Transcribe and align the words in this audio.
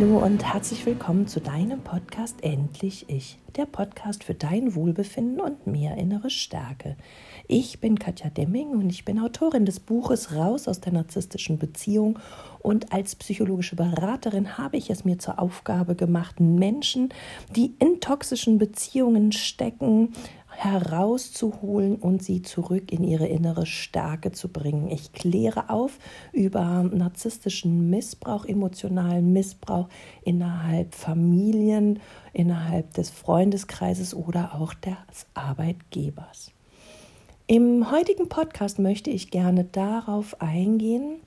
Hallo 0.00 0.18
und 0.18 0.44
herzlich 0.44 0.86
willkommen 0.86 1.26
zu 1.26 1.40
deinem 1.40 1.80
Podcast 1.80 2.36
Endlich 2.44 3.06
Ich, 3.08 3.36
der 3.56 3.66
Podcast 3.66 4.22
für 4.22 4.34
dein 4.34 4.76
Wohlbefinden 4.76 5.40
und 5.40 5.66
mehr 5.66 5.96
innere 5.96 6.30
Stärke. 6.30 6.96
Ich 7.48 7.80
bin 7.80 7.98
Katja 7.98 8.30
Demming 8.30 8.68
und 8.68 8.90
ich 8.90 9.04
bin 9.04 9.18
Autorin 9.18 9.66
des 9.66 9.80
Buches 9.80 10.32
Raus 10.32 10.68
aus 10.68 10.80
der 10.80 10.92
narzisstischen 10.92 11.58
Beziehung 11.58 12.20
und 12.60 12.92
als 12.92 13.16
psychologische 13.16 13.74
Beraterin 13.74 14.56
habe 14.56 14.76
ich 14.76 14.88
es 14.88 15.04
mir 15.04 15.18
zur 15.18 15.40
Aufgabe 15.40 15.96
gemacht, 15.96 16.38
Menschen, 16.38 17.08
die 17.56 17.74
in 17.80 18.00
toxischen 18.00 18.58
Beziehungen 18.58 19.32
stecken, 19.32 20.12
herauszuholen 20.58 21.94
und 21.94 22.20
sie 22.20 22.42
zurück 22.42 22.90
in 22.90 23.04
ihre 23.04 23.28
innere 23.28 23.64
Stärke 23.64 24.32
zu 24.32 24.48
bringen. 24.48 24.90
Ich 24.90 25.12
kläre 25.12 25.70
auf 25.70 26.00
über 26.32 26.82
narzisstischen 26.82 27.90
Missbrauch, 27.90 28.44
emotionalen 28.44 29.32
Missbrauch 29.32 29.88
innerhalb 30.24 30.96
Familien, 30.96 32.00
innerhalb 32.32 32.92
des 32.94 33.08
Freundeskreises 33.08 34.14
oder 34.14 34.56
auch 34.56 34.74
des 34.74 35.26
Arbeitgebers. 35.34 36.50
Im 37.46 37.92
heutigen 37.92 38.28
Podcast 38.28 38.80
möchte 38.80 39.10
ich 39.10 39.30
gerne 39.30 39.62
darauf 39.62 40.42
eingehen, 40.42 41.20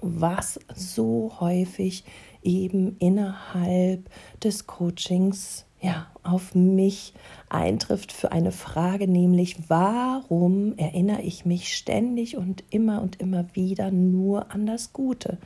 was 0.00 0.58
so 0.74 1.30
häufig 1.40 2.04
eben 2.42 2.96
innerhalb 3.00 4.08
des 4.42 4.66
Coachings 4.66 5.65
ja, 5.80 6.06
auf 6.22 6.54
mich 6.54 7.12
eintrifft 7.48 8.10
für 8.10 8.32
eine 8.32 8.50
Frage, 8.50 9.06
nämlich 9.06 9.68
warum 9.68 10.76
erinnere 10.76 11.22
ich 11.22 11.44
mich 11.44 11.76
ständig 11.76 12.36
und 12.36 12.64
immer 12.70 13.02
und 13.02 13.20
immer 13.20 13.44
wieder 13.54 13.90
nur 13.92 14.50
an 14.50 14.66
das 14.66 14.92
Gute? 14.92 15.38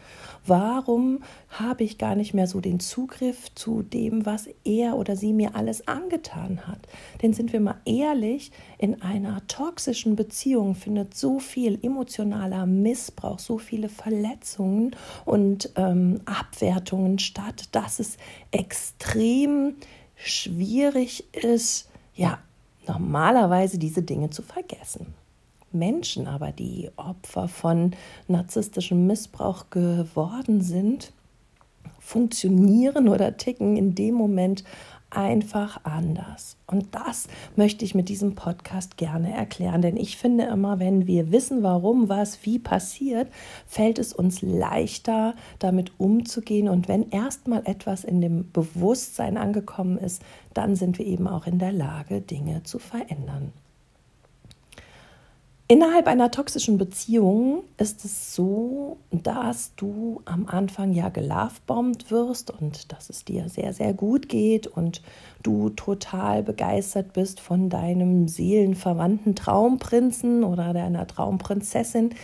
Warum 0.47 1.19
habe 1.51 1.85
ich 1.85 1.99
gar 1.99 2.15
nicht 2.15 2.33
mehr 2.33 2.47
so 2.47 2.61
den 2.61 2.81
Zugriff 2.81 3.55
zu 3.55 3.83
dem, 3.83 4.25
was 4.25 4.49
er 4.65 4.97
oder 4.97 5.17
sie 5.17 5.35
mir 5.35 5.55
alles 5.55 5.87
angetan 5.87 6.67
hat? 6.67 6.81
Denn 7.21 7.35
sind 7.35 7.53
wir 7.53 7.61
mal 7.61 7.81
ehrlich, 7.85 8.51
in 8.79 9.03
einer 9.03 9.47
toxischen 9.47 10.17
Beziehung 10.17 10.75
findet 10.75 11.15
so 11.15 11.39
viel 11.39 11.79
emotionaler 11.83 12.65
Missbrauch, 12.65 13.39
so 13.39 13.59
viele 13.59 13.91
Verletzungen 13.91 14.97
und 15.27 15.71
ähm, 15.77 16.21
Abwertungen 16.25 17.19
statt, 17.19 17.65
dass 17.73 17.99
es 17.99 18.17
extrem 18.51 19.75
schwierig 20.23 21.25
ist, 21.35 21.89
ja, 22.15 22.39
normalerweise 22.87 23.79
diese 23.79 24.03
Dinge 24.03 24.31
zu 24.31 24.43
vergessen. 24.43 25.15
Menschen 25.73 26.27
aber, 26.27 26.53
die 26.53 26.91
Opfer 26.97 27.49
von 27.49 27.93
narzisstischem 28.29 29.07
Missbrauch 29.07 29.71
geworden 29.71 30.61
sind, 30.61 31.13
funktionieren 32.01 33.09
oder 33.09 33.37
ticken 33.37 33.77
in 33.77 33.95
dem 33.95 34.15
Moment 34.15 34.65
einfach 35.11 35.85
anders. 35.85 36.57
Und 36.67 36.95
das 36.95 37.27
möchte 37.57 37.85
ich 37.85 37.95
mit 37.95 38.09
diesem 38.09 38.35
Podcast 38.35 38.97
gerne 38.97 39.33
erklären, 39.33 39.83
denn 39.83 39.97
ich 39.97 40.17
finde 40.17 40.45
immer, 40.45 40.79
wenn 40.79 41.07
wir 41.07 41.33
wissen, 41.33 41.63
warum 41.63 42.09
was 42.09 42.45
wie 42.47 42.59
passiert, 42.59 43.29
fällt 43.67 43.99
es 43.99 44.13
uns 44.13 44.41
leichter, 44.43 45.35
damit 45.59 45.93
umzugehen. 45.99 46.69
Und 46.69 46.89
wenn 46.89 47.11
erstmal 47.11 47.63
etwas 47.65 48.05
in 48.05 48.21
dem 48.21 48.51
Bewusstsein 48.53 49.37
angekommen 49.37 49.99
ist, 49.99 50.23
dann 50.55 50.77
sind 50.77 50.99
wir 50.99 51.07
eben 51.07 51.27
auch 51.29 51.47
in 51.47 51.59
der 51.59 51.73
Lage, 51.73 52.21
Dinge 52.21 52.63
zu 52.63 52.79
verändern. 52.79 53.53
Innerhalb 55.71 56.09
einer 56.09 56.33
toxischen 56.33 56.79
Beziehung 56.79 57.63
ist 57.77 58.05
es 58.05 58.35
so, 58.35 58.97
dass 59.13 59.73
du 59.77 60.21
am 60.25 60.47
Anfang 60.49 60.93
ja 60.93 61.11
gelovebombt 61.11 62.11
wirst 62.11 62.51
und 62.51 62.91
dass 62.91 63.09
es 63.09 63.25
dir 63.25 63.49
sehr, 63.49 63.73
sehr 63.73 63.95
gut 63.95 64.29
geht 64.29 64.67
und 64.67 65.01
du 65.45 65.71
total 65.71 66.43
begeistert 66.43 67.13
bist 67.13 67.39
von 67.39 67.71
deinem 67.71 68.27
seelenverwandten 68.27 69.37
Traumprinzen 69.37 70.43
oder 70.43 70.73
deiner 70.75 71.07
Traumprinzessin, 71.07 72.17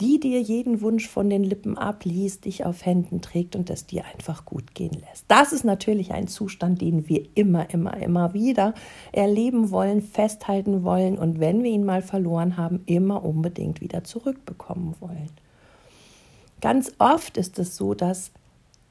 die 0.00 0.18
dir 0.20 0.40
jeden 0.40 0.80
Wunsch 0.80 1.08
von 1.08 1.30
den 1.30 1.44
Lippen 1.44 1.78
abliest, 1.78 2.44
dich 2.44 2.64
auf 2.64 2.84
Händen 2.84 3.20
trägt 3.20 3.56
und 3.56 3.70
es 3.70 3.86
dir 3.86 4.04
einfach 4.12 4.44
gut 4.44 4.74
gehen 4.74 4.92
lässt. 5.08 5.24
Das 5.28 5.52
ist 5.52 5.64
natürlich 5.64 6.12
ein 6.12 6.28
Zustand, 6.28 6.80
den 6.80 7.08
wir 7.08 7.26
immer, 7.34 7.70
immer, 7.70 7.96
immer 7.96 8.34
wieder 8.34 8.74
erleben 9.12 9.70
wollen, 9.70 10.02
festhalten 10.02 10.84
wollen 10.84 11.18
und 11.18 11.40
wenn 11.40 11.62
wir 11.62 11.70
ihn 11.70 11.84
mal 11.84 12.02
verloren 12.02 12.56
haben, 12.56 12.82
immer 12.86 13.24
unbedingt 13.24 13.80
wieder 13.80 14.04
zurückbekommen 14.04 14.94
wollen. 15.00 15.30
Ganz 16.60 16.92
oft 16.98 17.36
ist 17.36 17.58
es 17.58 17.76
so, 17.76 17.94
dass 17.94 18.30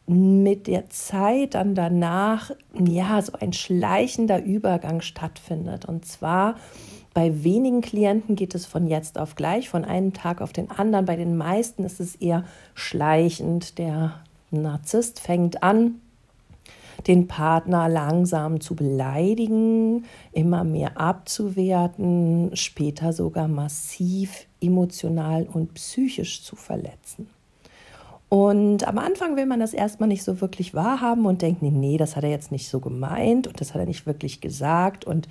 mit 0.06 0.68
der 0.68 0.90
Zeit 0.90 1.53
dann 1.56 1.75
danach 1.75 2.52
ja 2.78 3.22
so 3.22 3.34
ein 3.40 3.53
schleichender 3.53 4.44
Übergang 4.44 5.02
stattfindet 5.02 5.86
und 5.86 6.06
zwar 6.06 6.56
bei 7.13 7.44
wenigen 7.44 7.81
Klienten 7.81 8.35
geht 8.35 8.56
es 8.56 8.66
von 8.66 8.88
jetzt 8.88 9.19
auf 9.19 9.35
gleich, 9.35 9.69
von 9.69 9.85
einem 9.85 10.13
Tag 10.13 10.41
auf 10.41 10.51
den 10.51 10.72
anderen. 10.72 11.06
Bei 11.06 11.16
den 11.16 11.38
meisten 11.38 11.84
ist 11.84 12.00
es 12.00 12.16
eher 12.16 12.44
schleichend. 12.74 13.78
Der 13.78 14.19
Narzisst 14.50 15.19
fängt 15.19 15.63
an, 15.63 16.01
den 17.07 17.28
Partner 17.28 17.90
langsam 17.90 18.62
zu 18.62 18.75
beleidigen, 18.75 20.06
immer 20.31 20.63
mehr 20.63 21.00
abzuwerten, 21.00 22.51
später 22.56 23.13
sogar 23.13 23.47
massiv 23.47 24.47
emotional 24.62 25.47
und 25.51 25.74
psychisch 25.74 26.44
zu 26.44 26.56
verletzen. 26.56 27.28
Und 28.30 28.88
am 28.88 28.97
Anfang 28.97 29.35
will 29.35 29.45
man 29.45 29.59
das 29.59 29.75
erstmal 29.75 30.09
nicht 30.09 30.24
so 30.24 30.41
wirklich 30.41 30.74
wahrhaben 30.74 31.28
und 31.28 31.44
denkt, 31.44 31.62
nee, 31.62 31.69
nee, 31.69 31.97
das 31.97 32.16
hat 32.16 32.24
er 32.24 32.31
jetzt 32.31 32.51
nicht 32.51 32.68
so 32.68 32.80
gemeint 32.80 33.45
und 33.45 33.62
das 33.62 33.75
hat 33.75 33.81
er 33.81 33.85
nicht 33.85 34.07
wirklich 34.07 34.41
gesagt 34.41 35.06
und 35.06 35.28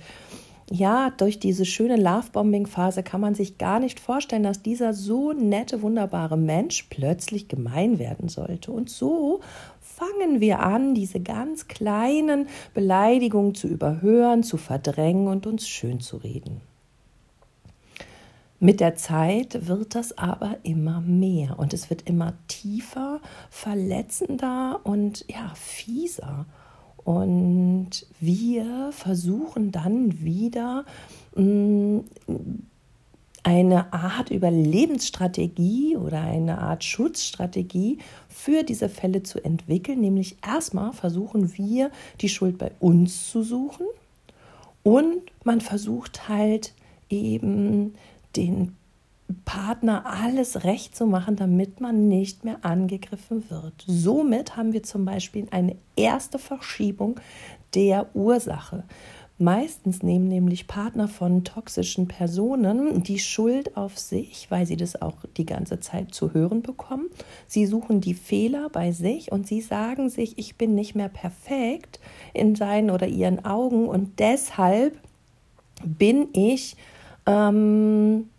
ja, 0.71 1.11
durch 1.11 1.39
diese 1.39 1.65
schöne 1.65 1.97
Lovebombing-Phase 1.97 3.03
kann 3.03 3.21
man 3.21 3.35
sich 3.35 3.57
gar 3.57 3.79
nicht 3.79 3.99
vorstellen, 3.99 4.43
dass 4.43 4.61
dieser 4.61 4.93
so 4.93 5.33
nette, 5.33 5.81
wunderbare 5.81 6.37
Mensch 6.37 6.87
plötzlich 6.89 7.47
gemein 7.47 7.99
werden 7.99 8.29
sollte. 8.29 8.71
Und 8.71 8.89
so 8.89 9.41
fangen 9.81 10.39
wir 10.39 10.59
an, 10.59 10.95
diese 10.95 11.19
ganz 11.19 11.67
kleinen 11.67 12.47
Beleidigungen 12.73 13.55
zu 13.55 13.67
überhören, 13.67 14.43
zu 14.43 14.57
verdrängen 14.57 15.27
und 15.27 15.45
uns 15.45 15.67
schön 15.67 15.99
zu 15.99 16.17
reden. 16.17 16.61
Mit 18.59 18.79
der 18.79 18.95
Zeit 18.95 19.67
wird 19.67 19.93
das 19.93 20.17
aber 20.17 20.55
immer 20.63 21.01
mehr 21.01 21.59
und 21.59 21.73
es 21.73 21.89
wird 21.89 22.07
immer 22.07 22.33
tiefer, 22.47 23.19
verletzender 23.49 24.79
und 24.85 25.25
ja, 25.27 25.51
fieser. 25.53 26.45
Und 27.03 28.05
wir 28.19 28.89
versuchen 28.91 29.71
dann 29.71 30.23
wieder 30.23 30.85
mm, 31.35 31.99
eine 33.43 33.91
Art 33.91 34.31
Überlebensstrategie 34.31 35.97
oder 35.97 36.21
eine 36.21 36.59
Art 36.59 36.83
Schutzstrategie 36.83 37.97
für 38.29 38.63
diese 38.63 38.87
Fälle 38.87 39.23
zu 39.23 39.43
entwickeln. 39.43 39.99
Nämlich 39.99 40.37
erstmal 40.45 40.93
versuchen 40.93 41.57
wir, 41.57 41.91
die 42.21 42.29
Schuld 42.29 42.57
bei 42.57 42.71
uns 42.79 43.29
zu 43.29 43.43
suchen 43.43 43.85
und 44.83 45.21
man 45.43 45.59
versucht 45.59 46.29
halt 46.29 46.73
eben 47.09 47.95
den 48.35 48.75
Partner 49.45 50.05
alles 50.05 50.63
recht 50.63 50.95
zu 50.95 51.05
machen, 51.05 51.35
damit 51.35 51.81
man 51.81 52.07
nicht 52.07 52.43
mehr 52.43 52.57
angegriffen 52.63 53.49
wird. 53.49 53.73
Somit 53.87 54.55
haben 54.55 54.73
wir 54.73 54.83
zum 54.83 55.05
Beispiel 55.05 55.47
eine 55.51 55.75
erste 55.95 56.39
Verschiebung 56.39 57.19
der 57.73 58.15
Ursache. 58.15 58.83
Meistens 59.39 60.03
nehmen 60.03 60.27
nämlich 60.27 60.67
Partner 60.67 61.07
von 61.07 61.43
toxischen 61.43 62.07
Personen 62.07 63.01
die 63.01 63.17
Schuld 63.17 63.75
auf 63.75 63.97
sich, 63.97 64.45
weil 64.49 64.65
sie 64.67 64.77
das 64.77 65.01
auch 65.01 65.17
die 65.37 65.45
ganze 65.45 65.79
Zeit 65.79 66.13
zu 66.13 66.33
hören 66.33 66.61
bekommen. 66.61 67.07
Sie 67.47 67.65
suchen 67.65 67.99
die 67.99 68.13
Fehler 68.13 68.69
bei 68.69 68.91
sich 68.91 69.31
und 69.31 69.47
sie 69.47 69.61
sagen 69.61 70.09
sich, 70.09 70.37
ich 70.37 70.55
bin 70.55 70.75
nicht 70.75 70.93
mehr 70.93 71.09
perfekt 71.09 71.99
in 72.33 72.55
seinen 72.55 72.91
oder 72.91 73.07
ihren 73.07 73.43
Augen 73.43 73.87
und 73.87 74.19
deshalb 74.19 74.97
bin 75.83 76.27
ich 76.33 76.77
ähm, 77.25 78.29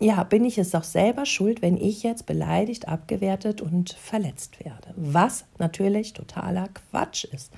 ja, 0.00 0.22
bin 0.24 0.44
ich 0.44 0.58
es 0.58 0.74
auch 0.74 0.84
selber 0.84 1.24
schuld, 1.24 1.62
wenn 1.62 1.76
ich 1.76 2.02
jetzt 2.02 2.26
beleidigt, 2.26 2.88
abgewertet 2.88 3.62
und 3.62 3.92
verletzt 3.92 4.62
werde. 4.64 4.92
Was 4.96 5.46
natürlich 5.58 6.12
totaler 6.12 6.68
Quatsch 6.68 7.24
ist. 7.24 7.50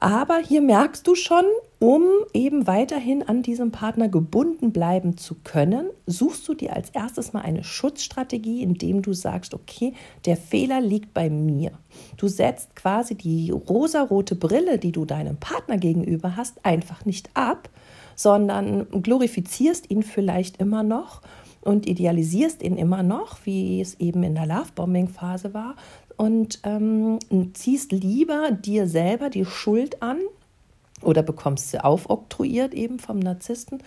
Aber 0.00 0.38
hier 0.38 0.62
merkst 0.62 1.06
du 1.06 1.16
schon, 1.16 1.44
um 1.80 2.04
eben 2.32 2.68
weiterhin 2.68 3.24
an 3.24 3.42
diesem 3.42 3.72
Partner 3.72 4.08
gebunden 4.08 4.72
bleiben 4.72 5.16
zu 5.16 5.34
können, 5.42 5.90
suchst 6.06 6.46
du 6.46 6.54
dir 6.54 6.74
als 6.74 6.90
erstes 6.90 7.32
mal 7.32 7.40
eine 7.40 7.64
Schutzstrategie, 7.64 8.62
indem 8.62 9.02
du 9.02 9.12
sagst, 9.12 9.54
okay, 9.54 9.94
der 10.24 10.36
Fehler 10.36 10.80
liegt 10.80 11.14
bei 11.14 11.28
mir. 11.28 11.72
Du 12.16 12.28
setzt 12.28 12.76
quasi 12.76 13.16
die 13.16 13.50
rosarote 13.50 14.36
Brille, 14.36 14.78
die 14.78 14.92
du 14.92 15.04
deinem 15.04 15.36
Partner 15.36 15.78
gegenüber 15.78 16.36
hast, 16.36 16.64
einfach 16.64 17.04
nicht 17.04 17.30
ab, 17.34 17.68
sondern 18.18 18.88
glorifizierst 18.90 19.90
ihn 19.90 20.02
vielleicht 20.02 20.56
immer 20.56 20.82
noch 20.82 21.22
und 21.60 21.86
idealisierst 21.86 22.64
ihn 22.64 22.76
immer 22.76 23.04
noch, 23.04 23.38
wie 23.44 23.80
es 23.80 23.94
eben 24.00 24.24
in 24.24 24.34
der 24.34 24.46
Lovebombing-Phase 24.46 25.54
war, 25.54 25.76
und 26.16 26.58
ähm, 26.64 27.20
ziehst 27.54 27.92
lieber 27.92 28.50
dir 28.50 28.88
selber 28.88 29.30
die 29.30 29.44
Schuld 29.44 30.02
an 30.02 30.18
oder 31.00 31.22
bekommst 31.22 31.70
sie 31.70 31.82
aufoktroyiert 31.82 32.74
eben 32.74 32.98
vom 32.98 33.20
Narzissten. 33.20 33.78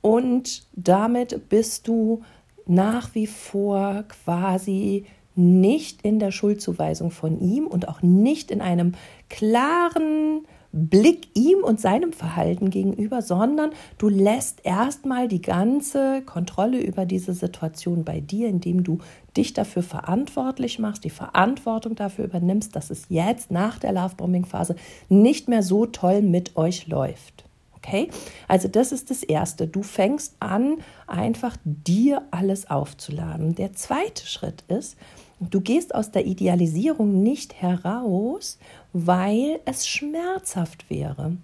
Und 0.00 0.66
damit 0.74 1.48
bist 1.48 1.86
du 1.86 2.22
nach 2.66 3.14
wie 3.14 3.28
vor 3.28 4.04
quasi 4.08 5.04
nicht 5.36 6.02
in 6.02 6.18
der 6.18 6.32
Schuldzuweisung 6.32 7.12
von 7.12 7.38
ihm 7.38 7.68
und 7.68 7.86
auch 7.86 8.02
nicht 8.02 8.50
in 8.50 8.60
einem 8.60 8.94
klaren 9.28 10.48
Blick 10.72 11.28
ihm 11.34 11.58
und 11.64 11.80
seinem 11.80 12.12
Verhalten 12.12 12.70
gegenüber, 12.70 13.22
sondern 13.22 13.70
du 13.96 14.08
lässt 14.08 14.64
erstmal 14.64 15.26
die 15.26 15.40
ganze 15.40 16.22
Kontrolle 16.22 16.80
über 16.80 17.06
diese 17.06 17.32
Situation 17.32 18.04
bei 18.04 18.20
dir, 18.20 18.48
indem 18.48 18.84
du 18.84 18.98
dich 19.36 19.54
dafür 19.54 19.82
verantwortlich 19.82 20.78
machst, 20.78 21.04
die 21.04 21.10
Verantwortung 21.10 21.94
dafür 21.94 22.26
übernimmst, 22.26 22.76
dass 22.76 22.90
es 22.90 23.06
jetzt 23.08 23.50
nach 23.50 23.78
der 23.78 23.92
Lovebombing-Phase 23.92 24.76
nicht 25.08 25.48
mehr 25.48 25.62
so 25.62 25.86
toll 25.86 26.20
mit 26.20 26.56
euch 26.56 26.86
läuft. 26.86 27.44
Okay? 27.76 28.10
Also 28.48 28.68
das 28.68 28.92
ist 28.92 29.10
das 29.10 29.22
Erste. 29.22 29.66
Du 29.66 29.82
fängst 29.82 30.36
an, 30.40 30.78
einfach 31.06 31.56
dir 31.64 32.22
alles 32.30 32.68
aufzuladen. 32.68 33.54
Der 33.54 33.72
zweite 33.72 34.26
Schritt 34.26 34.64
ist, 34.68 34.96
du 35.40 35.60
gehst 35.60 35.94
aus 35.94 36.10
der 36.10 36.26
Idealisierung 36.26 37.22
nicht 37.22 37.60
heraus, 37.60 38.58
weil 38.92 39.60
es 39.64 39.86
schmerzhaft 39.86 40.88
wäre. 40.90 41.36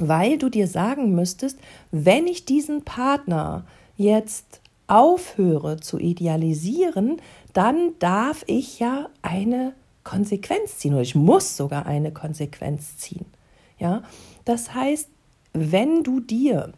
Weil 0.00 0.38
du 0.38 0.48
dir 0.48 0.66
sagen 0.66 1.14
müsstest, 1.14 1.58
wenn 1.90 2.26
ich 2.26 2.44
diesen 2.44 2.82
Partner 2.82 3.64
jetzt 3.96 4.60
aufhöre 4.86 5.78
zu 5.80 5.98
idealisieren, 5.98 7.20
dann 7.52 7.92
darf 7.98 8.44
ich 8.46 8.78
ja 8.78 9.08
eine 9.22 9.74
Konsequenz 10.04 10.78
ziehen 10.78 10.94
oder 10.94 11.02
ich 11.02 11.14
muss 11.14 11.56
sogar 11.56 11.86
eine 11.86 12.12
Konsequenz 12.12 12.96
ziehen. 12.96 13.26
Ja, 13.78 14.02
das 14.44 14.74
heißt, 14.74 15.08
wenn 15.52 16.02
du 16.02 16.20
dir 16.20 16.72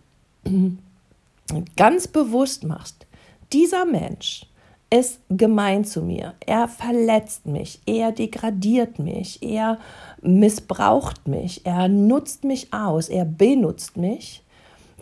ganz 1.77 2.09
bewusst 2.09 2.65
machst, 2.65 3.07
dieser 3.53 3.85
Mensch 3.85 4.47
ist 4.95 5.21
gemein 5.29 5.85
zu 5.85 6.03
mir, 6.03 6.35
er 6.39 6.69
verletzt 6.69 7.47
mich, 7.47 7.81
er 7.85 8.13
degradiert 8.13 9.01
mich, 9.01 9.43
er 9.43 9.79
missbraucht 10.23 11.27
mich, 11.27 11.67
er 11.67 11.89
nutzt 11.89 12.45
mich 12.45 12.73
aus, 12.73 13.09
er 13.09 13.25
benutzt 13.25 13.97
mich, 13.97 14.45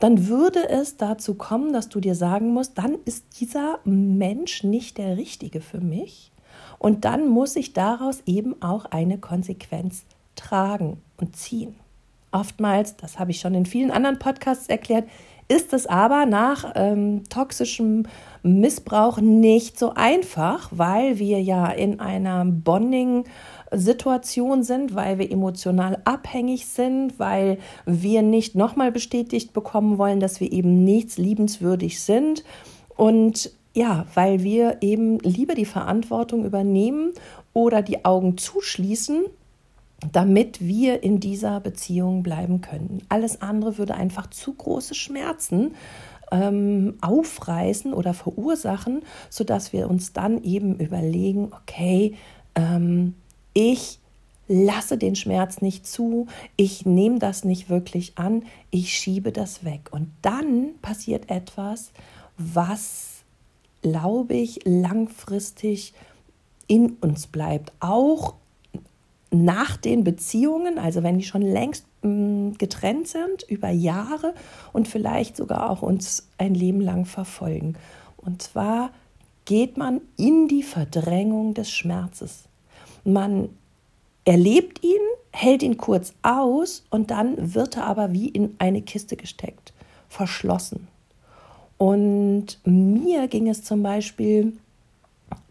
dann 0.01 0.29
würde 0.29 0.67
es 0.67 0.97
dazu 0.97 1.35
kommen, 1.35 1.75
dass 1.75 1.91
du 1.91 2.01
dir 2.01 2.15
sagen 2.15 2.55
musst, 2.55 2.79
dann 2.79 2.97
ist 3.05 3.39
dieser 3.39 3.81
Mensch 3.85 4.65
nicht 4.65 4.97
der 4.97 5.19
Richtige 5.19 5.61
für 5.61 5.81
mich. 5.81 6.33
Und 6.79 7.05
dann 7.05 7.29
muss 7.29 7.55
ich 7.55 7.75
daraus 7.75 8.23
eben 8.25 8.61
auch 8.63 8.87
eine 8.87 9.19
Konsequenz 9.19 10.05
tragen 10.37 11.03
und 11.19 11.37
ziehen. 11.37 11.77
Oftmals, 12.33 12.97
das 12.97 13.19
habe 13.19 13.31
ich 13.31 13.41
schon 13.41 13.55
in 13.55 13.67
vielen 13.67 13.91
anderen 13.91 14.19
Podcasts 14.19 14.69
erklärt, 14.69 15.05
ist 15.53 15.73
es 15.75 15.87
aber 15.87 16.25
nach 16.25 16.73
ähm, 16.77 17.25
toxischem 17.29 18.05
Missbrauch 18.43 19.21
nicht 19.21 19.79
so 19.79 19.93
einfach, 19.95 20.71
weil 20.71 21.19
wir 21.19 21.43
ja 21.43 21.69
in 21.69 22.01
einer 22.01 22.47
Bonding-Situation 22.47 24.63
sind, 24.63 24.95
weil 24.95 25.19
wir 25.19 25.31
emotional 25.31 25.99
abhängig 26.05 26.65
sind, 26.67 27.19
weil 27.19 27.59
wir 27.85 28.23
nicht 28.23 28.55
nochmal 28.55 28.93
bestätigt 28.93 29.53
bekommen 29.53 29.99
wollen, 29.99 30.21
dass 30.21 30.41
wir 30.41 30.51
eben 30.51 30.85
nichts 30.85 31.19
liebenswürdig 31.19 32.01
sind. 32.01 32.45
Und 32.97 33.51
ja, 33.75 34.07
weil 34.15 34.43
wir 34.43 34.79
eben 34.81 35.19
lieber 35.19 35.55
die 35.55 35.67
Verantwortung 35.67 36.47
übernehmen 36.47 37.13
oder 37.53 37.83
die 37.83 38.07
Augen 38.07 38.39
zuschließen 38.39 39.27
damit 40.11 40.61
wir 40.61 41.03
in 41.03 41.21
dieser 41.21 41.61
Beziehung 41.61 42.23
bleiben 42.23 42.61
können. 42.61 43.03
Alles 43.09 43.41
andere 43.41 43.79
würde 43.79 43.95
einfach 43.95 44.29
zu 44.29 44.53
große 44.53 44.95
Schmerzen 44.95 45.75
ähm, 46.33 46.95
aufreißen 47.01 47.93
oder 47.93 48.15
verursachen, 48.15 49.03
sodass 49.31 49.73
wir 49.73 49.89
uns 49.89 50.13
dann 50.13 50.43
eben 50.43 50.81
überlegen, 50.81 51.53
okay, 51.53 52.17
ähm, 52.55 53.15
ich 53.53 53.99
lasse 54.49 54.99
den 54.99 55.15
Schmerz 55.15 55.61
nicht 55.61 55.87
zu, 55.87 56.27
ich 56.57 56.85
nehme 56.85 57.19
das 57.19 57.45
nicht 57.45 57.71
wirklich 57.71 58.19
an, 58.19 58.45
ich 58.71 58.93
schiebe 58.93 59.31
das 59.31 59.65
weg. 59.65 59.91
Und 59.93 60.11
dann 60.23 60.71
passiert 60.83 61.31
etwas, 61.31 61.93
was, 62.37 63.23
glaube 63.83 64.35
ich, 64.35 64.61
langfristig 64.65 65.95
in 66.67 66.97
uns 67.01 67.27
bleibt, 67.27 67.73
auch 67.81 68.35
nach 69.33 69.77
den 69.77 70.05
Beziehungen, 70.05 70.79
also 70.79 71.03
wenn 71.03 71.19
die 71.19 71.25
schon 71.25 71.43
längst 71.43 71.87
mm, 72.03 72.53
getrennt 72.59 73.09
sind, 73.09 73.43
über 73.49 73.71
Jahre 73.71 74.35
und 74.73 74.89
vielleicht 74.89 75.37
sogar 75.37 75.71
auch 75.71 75.83
uns 75.83 76.29
ein 76.39 76.55
Leben 76.55 76.81
lang 76.81 77.07
verfolgen. 77.07 77.75
Und 78.19 78.43
zwar 78.43 78.91
geht 79.45 79.77
man 79.77 80.01
in 80.17 80.49
die 80.49 80.63
Verdrängung 80.63 81.55
des 81.55 81.71
Schmerzes. 81.71 82.45
Man 83.05 83.49
erlebt 84.25 84.85
ihn, 84.85 85.01
hält 85.33 85.63
ihn 85.63 85.79
kurz 85.79 86.13
aus 86.23 86.85
und 86.91 87.11
dann 87.11 87.55
wird 87.55 87.77
er 87.77 87.87
aber 87.87 88.13
wie 88.13 88.29
in 88.29 88.55
eine 88.59 88.83
Kiste 88.83 89.17
gesteckt, 89.17 89.73
verschlossen. 90.09 90.89
Und 91.79 92.59
mir 92.65 93.27
ging 93.27 93.49
es 93.49 93.65
zum 93.65 93.83
Beispiel 93.83 94.53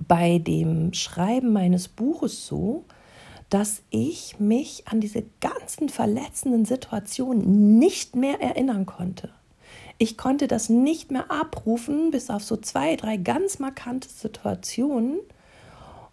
bei 0.08 0.38
dem 0.38 0.94
Schreiben 0.94 1.52
meines 1.52 1.88
Buches 1.88 2.46
so, 2.46 2.86
dass 3.52 3.84
ich 3.90 4.40
mich 4.40 4.88
an 4.88 5.02
diese 5.02 5.24
ganzen 5.42 5.90
verletzenden 5.90 6.66
Situationen 6.66 7.78
nicht 7.78 8.16
mehr 8.16 8.42
erinnern 8.42 8.86
konnte. 8.86 9.30
Ich 9.98 10.18
konnte 10.18 10.48
das 10.48 10.70
nicht 10.70 11.12
mehr 11.12 11.30
abrufen, 11.30 12.12
bis 12.12 12.30
auf 12.30 12.44
so 12.44 12.58
zwei, 12.58 12.96
drei 12.96 13.18
ganz 13.18 13.60
markante 13.60 14.08
Situationen 14.10 15.20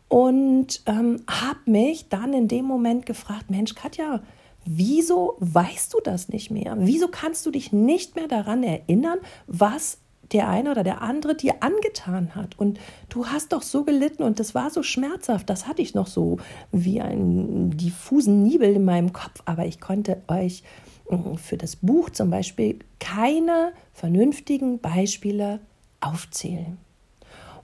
und 0.09 0.83
ähm, 0.87 1.23
habe 1.31 1.61
mich 1.67 2.09
dann 2.09 2.33
in 2.33 2.49
dem 2.49 2.65
Moment 2.65 3.07
gefragt, 3.07 3.51
Mensch, 3.51 3.75
Katja, 3.77 4.21
wieso 4.65 5.37
weißt 5.39 5.95
du 5.95 5.99
das 6.03 6.29
nicht 6.29 6.51
mehr? 6.51 6.75
Wieso 6.81 7.07
kannst 7.07 7.47
du 7.47 7.53
dich 7.53 7.73
nicht 7.73 8.17
mehr 8.17 8.27
daran 8.27 8.65
erinnern, 8.65 9.19
was 9.47 9.99
der 10.33 10.49
eine 10.49 10.71
oder 10.71 10.85
der 10.85 11.03
andere 11.03 11.35
dir 11.35 11.63
angetan 11.63 12.35
hat. 12.35 12.59
Und 12.59 12.79
du 13.09 13.27
hast 13.27 13.53
doch 13.53 13.63
so 13.63 13.85
gelitten 13.85 14.23
und 14.23 14.41
das 14.41 14.55
war 14.55 14.71
so 14.71 14.83
schmerzhaft. 14.83 15.49
Das 15.49 15.67
hatte 15.67 15.83
ich 15.83 15.95
noch 15.95 16.07
so 16.07 16.39
wie 16.73 17.01
einen 17.01 17.77
diffusen 17.77 18.43
Nibel 18.43 18.75
in 18.75 18.85
meinem 18.85 19.13
Kopf. 19.13 19.43
Aber 19.45 19.67
ich 19.67 19.81
konnte 19.81 20.23
euch 20.29 20.63
mm, 21.11 21.35
für 21.35 21.57
das 21.57 21.77
Buch 21.77 22.11
zum 22.11 22.31
Beispiel 22.31 22.81
keine 22.99 23.73
vernünftigen 23.93 24.81
Beispiele 24.81 25.61
aufzählen. 26.01 26.79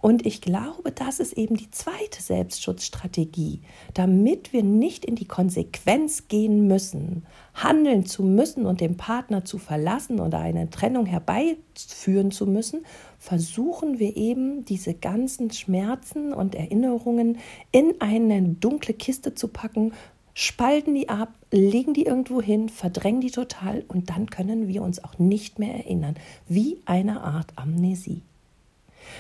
Und 0.05 0.27
ich 0.27 0.43
glaube, 0.43 0.93
das 0.93 1.19
ist 1.19 1.33
eben 1.33 1.57
die 1.57 1.71
zweite 1.71 2.21
Selbstschutzstrategie, 2.21 3.63
damit 3.95 4.53
wir 4.53 4.63
nicht 4.63 5.03
in 5.03 5.15
die 5.15 5.25
Konsequenz 5.27 6.29
gehen 6.29 6.67
müssen, 6.67 7.25
handeln 7.55 8.05
zu 8.05 8.23
müssen 8.23 8.67
und 8.67 8.83
den 8.83 8.99
Partner 8.99 9.47
zu 9.47 9.57
verlassen 9.57 10.21
oder 10.21 10.41
eine 10.41 10.69
Trennung 10.69 11.07
herbeiführen 11.07 12.31
zu 12.33 12.47
müssen, 12.47 12.85
versuchen 13.19 13.99
wir 13.99 14.15
eben 14.15 14.67
diese 14.67 14.93
ganzen 14.93 15.51
Schmerzen 15.53 16.35
und 16.35 16.55
Erinnerungen 16.55 17.39
in 17.73 17.95
eine 18.01 18.43
dunkle 18.43 18.93
Kiste 18.93 19.35
zu 19.35 19.49
packen, 19.49 19.95
spalten 20.35 20.95
die 20.95 21.09
ab, 21.09 21.33
legen 21.51 21.95
die 21.95 22.05
irgendwo 22.05 22.43
hin, 22.43 22.69
verdrängen 22.69 23.23
die 23.23 23.31
total 23.31 23.87
und 23.89 24.11
dann 24.11 24.29
können 24.29 24.69
wir 24.69 24.83
uns 24.83 25.03
auch 25.03 25.19
nicht 25.19 25.59
mehr 25.59 25.73
erinnern, 25.73 26.17
wie 26.47 26.83
eine 26.85 27.23
Art 27.23 27.55
Amnesie. 27.57 28.21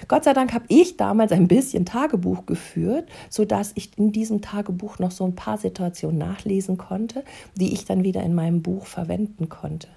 Gott 0.09 0.25
sei 0.25 0.33
Dank 0.33 0.53
habe 0.53 0.65
ich 0.69 0.97
damals 0.97 1.33
ein 1.33 1.49
bisschen 1.49 1.85
Tagebuch 1.85 2.47
geführt, 2.47 3.09
sodass 3.31 3.73
ich 3.75 3.97
in 3.99 4.13
diesem 4.13 4.43
Tagebuch 4.43 4.99
noch 4.99 5.11
so 5.11 5.25
ein 5.25 5.35
paar 5.35 5.59
Situationen 5.59 6.19
nachlesen 6.19 6.77
konnte, 6.79 7.25
die 7.57 7.73
ich 7.73 7.85
dann 7.85 8.05
wieder 8.05 8.23
in 8.23 8.35
meinem 8.35 8.63
Buch 8.63 8.87
verwenden 8.87 9.49
konnte. 9.49 9.89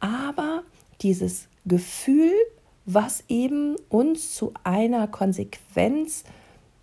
Aber 0.00 0.62
dieses 1.02 1.48
Gefühl, 1.64 2.32
was 2.84 3.24
eben 3.28 3.76
uns 3.88 4.34
zu 4.34 4.54
einer 4.64 5.08
Konsequenz 5.08 6.24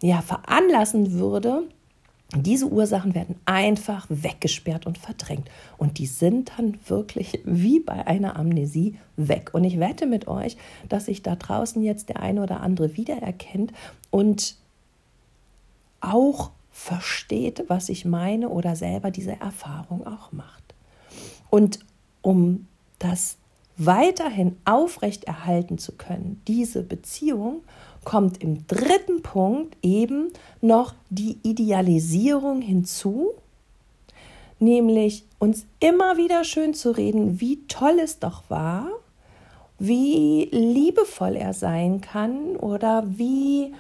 ja, 0.01 0.22
veranlassen 0.22 1.13
würde, 1.13 1.63
diese 2.42 2.68
Ursachen 2.68 3.13
werden 3.13 3.36
einfach 3.46 4.08
weggesperrt 4.10 4.86
und 4.88 4.98
verdrängt. 4.98 5.50
Und 5.78 6.00
die 6.00 6.08
sind 6.08 6.52
dann 6.58 6.80
wirklich 6.88 7.40
wie 7.46 7.80
bei 7.80 8.08
einer 8.08 8.36
Amnesie 8.38 8.98
weg. 9.18 9.52
Und 9.54 9.63
ich 9.63 9.80
wette 9.80 10.08
mit 10.08 10.28
euch, 10.28 10.58
dass 10.90 11.06
sich 11.06 11.22
da 11.22 11.36
draußen 11.36 11.82
jetzt 11.84 12.10
der 12.10 12.22
eine 12.22 12.42
oder 12.42 12.62
andere 12.62 12.98
wiedererkennt 12.98 13.72
und 14.10 14.56
auch 16.02 16.52
versteht, 16.72 17.66
was 17.68 17.90
ich 17.90 18.04
meine 18.04 18.50
oder 18.50 18.75
selber 18.75 19.12
diese 19.12 19.40
Erfahrung 19.40 20.06
auch 20.08 20.32
macht. 20.32 20.74
Und 21.52 21.80
um 22.22 22.68
das 22.98 23.38
weiterhin 23.78 24.58
aufrechterhalten 24.66 25.78
zu 25.78 25.94
können, 25.94 26.42
diese 26.48 26.84
Beziehung, 26.84 27.62
kommt 28.03 28.41
im 28.41 28.65
dritten 28.67 29.22
Punkt 29.22 29.77
eben 29.81 30.31
noch 30.62 30.93
die 31.10 31.38
Idealisierung 31.43 32.62
hinzu, 32.62 33.31
nämlich 34.60 35.25
uns 35.39 35.65
immer 35.79 36.17
wieder 36.17 36.43
schön 36.43 36.74
zu 36.74 36.91
reden, 36.91 37.41
wie 37.41 37.65
toll 37.67 38.00
es 38.01 38.19
doch 38.19 38.43
war, 38.50 38.88
wie 39.79 40.48
liebevoll 40.51 41.36
er 41.36 41.53
sein 41.53 42.01
kann 42.01 42.55
oder 42.55 43.03
wie 43.07 43.74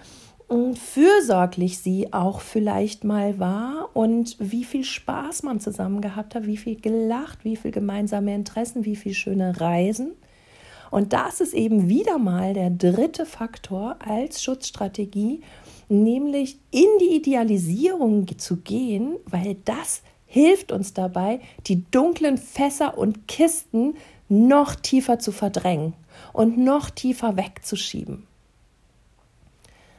hm, 0.49 0.75
fürsorglich 0.75 1.79
sie 1.79 2.11
auch 2.11 2.41
vielleicht 2.41 3.03
mal 3.03 3.39
war 3.39 3.89
und 3.93 4.35
wie 4.39 4.65
viel 4.65 4.83
Spaß 4.83 5.43
man 5.43 5.59
zusammen 5.59 6.01
gehabt 6.01 6.35
hat, 6.35 6.45
wie 6.45 6.57
viel 6.57 6.79
gelacht, 6.79 7.43
wie 7.43 7.55
viel 7.55 7.71
gemeinsame 7.71 8.35
Interessen, 8.35 8.85
wie 8.85 8.95
viel 8.95 9.13
schöne 9.13 9.59
Reisen. 9.59 10.11
Und 10.93 11.11
das 11.11 11.41
ist 11.41 11.55
eben 11.55 11.89
wieder 11.89 12.19
mal 12.19 12.53
der 12.53 12.69
dritte 12.69 13.25
Faktor 13.25 13.95
als 13.97 14.43
Schutzstrategie, 14.43 15.41
nämlich 15.89 16.59
in 16.69 16.85
die 17.01 17.15
Idealisierung 17.15 18.27
zu 18.37 18.57
gehen, 18.57 19.15
weil 19.25 19.55
das 19.65 20.03
hilft 20.27 20.71
uns 20.71 20.93
dabei, 20.93 21.39
die 21.65 21.83
dunklen 21.89 22.37
Fässer 22.37 22.95
und 22.95 23.27
Kisten 23.27 23.95
noch 24.29 24.75
tiefer 24.75 25.17
zu 25.17 25.31
verdrängen 25.31 25.93
und 26.31 26.59
noch 26.59 26.91
tiefer 26.91 27.37
wegzuschieben. 27.37 28.27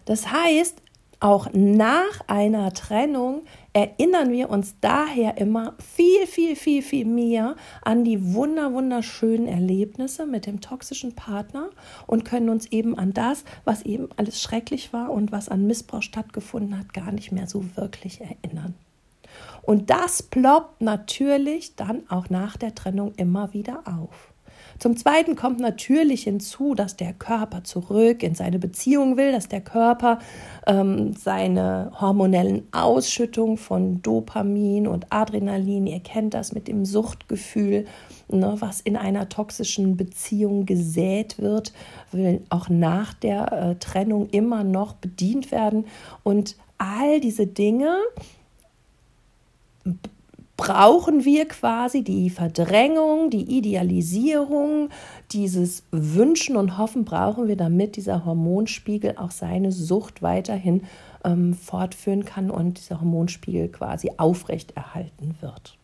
Das 0.05 0.31
heißt, 0.31 0.81
auch 1.19 1.49
nach 1.53 2.21
einer 2.29 2.73
Trennung 2.73 3.43
erinnern 3.75 4.31
wir 4.31 4.51
uns 4.51 4.77
daher 4.81 5.37
immer 5.37 5.75
viel, 5.79 6.27
viel, 6.27 6.57
viel, 6.57 6.81
viel 6.81 7.05
mehr 7.05 7.57
an 7.83 8.05
die 8.05 8.33
wunder, 8.33 8.73
wunderschönen 8.73 9.49
Erlebnisse 9.49 10.27
mit 10.27 10.47
dem 10.47 10.61
toxischen 10.61 11.15
Partner 11.15 11.71
und 12.07 12.25
können 12.25 12.49
uns 12.49 12.67
eben 12.67 12.97
an 12.97 13.13
das, 13.13 13.45
was 13.65 13.83
eben 13.83 14.09
alles 14.17 14.41
schrecklich 14.41 14.93
war 14.93 15.11
und 15.11 15.33
was 15.33 15.49
an 15.49 15.67
Missbrauch 15.67 16.03
stattgefunden 16.03 16.79
hat, 16.79 16.95
gar 16.95 17.11
nicht 17.11 17.33
mehr 17.33 17.49
so 17.49 17.65
wirklich 17.77 18.21
erinnern. 18.21 18.75
Und 19.63 19.91
das 19.91 20.23
ploppt 20.23 20.81
natürlich 20.81 21.75
dann 21.75 22.09
auch 22.09 22.31
nach 22.31 22.57
der 22.57 22.75
Trennung 22.75 23.13
immer 23.17 23.53
wieder 23.55 23.83
auf. 23.87 24.34
Zum 24.79 24.97
Zweiten 24.97 25.37
kommt 25.37 25.61
natürlich 25.61 26.25
hinzu, 26.25 26.75
dass 26.75 26.97
der 26.97 27.13
Körper 27.13 27.65
zurück 27.65 28.23
in 28.23 28.35
seine 28.35 28.59
Beziehung 28.59 29.17
will, 29.17 29.33
dass 29.33 29.49
der 29.49 29.61
Körper 29.61 30.19
ähm, 30.67 31.15
seine 31.15 31.93
hormonellen 32.01 32.67
Ausschüttungen 32.73 33.57
von 33.57 34.03
Dopamin 34.03 34.87
und 34.87 35.07
Adrenalin, 35.11 35.87
ihr 35.87 36.01
kennt 36.01 36.35
das 36.35 36.53
mit 36.53 36.69
dem 36.69 36.85
Suchtgefühl, 36.85 37.87
ne, 38.29 38.57
was 38.59 38.81
in 38.81 38.97
einer 38.97 39.29
toxischen 39.29 39.97
Beziehung 39.97 40.67
gesät 40.67 41.39
wird, 41.39 41.73
will 42.13 42.43
auch 42.51 42.69
nach 42.69 43.15
der 43.15 43.53
äh, 43.53 43.75
Trennung 43.77 44.29
immer 44.31 44.65
noch 44.65 44.95
bedient 44.95 45.51
werden. 45.53 45.87
Und 46.23 46.57
all 46.79 47.21
diese 47.21 47.47
Dinge 47.47 47.97
brauchen 50.65 51.27
wir 51.27 51.47
quasi 51.47 52.03
die 52.03 52.31
Verdrängung, 52.31 53.29
die 53.29 53.59
Idealisierung, 53.59 54.89
dieses 55.31 55.83
Wünschen 55.91 56.57
und 56.57 56.79
Hoffen 56.79 57.05
brauchen 57.05 57.49
wir, 57.49 57.57
damit 57.57 57.97
dieser 57.97 58.25
Hormonspiegel 58.25 59.19
auch 59.19 59.31
seine 59.31 59.73
Sucht 59.73 60.23
weiterhin 60.23 60.85
ähm, 61.23 61.53
fortführen 61.53 62.25
kann 62.25 62.51
und 62.51 62.79
dieser 62.79 63.03
Hormonspiegel 63.03 63.69
quasi 63.69 64.13
aufrechterhalten 64.17 65.37
wird. 65.43 65.77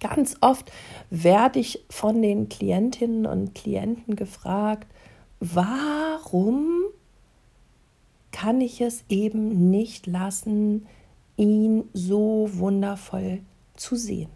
Ganz 0.00 0.36
oft 0.42 0.70
werde 1.08 1.58
ich 1.58 1.82
von 1.88 2.20
den 2.20 2.50
Klientinnen 2.50 3.24
und 3.24 3.54
Klienten 3.54 4.16
gefragt, 4.16 4.86
warum 5.40 6.82
kann 8.32 8.60
ich 8.60 8.82
es 8.82 9.02
eben 9.08 9.70
nicht 9.70 10.06
lassen, 10.06 10.86
ihn 11.38 11.84
so 11.94 12.50
wundervoll 12.52 13.40
zu 13.78 13.96
sehen 13.96 14.30